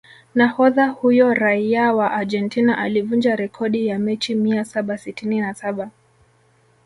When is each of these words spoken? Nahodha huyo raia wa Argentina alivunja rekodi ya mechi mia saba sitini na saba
Nahodha 0.35 0.87
huyo 0.87 1.33
raia 1.33 1.93
wa 1.93 2.11
Argentina 2.11 2.77
alivunja 2.77 3.35
rekodi 3.35 3.87
ya 3.87 3.99
mechi 3.99 4.35
mia 4.35 4.65
saba 4.65 4.97
sitini 4.97 5.39
na 5.39 5.53
saba 5.53 5.89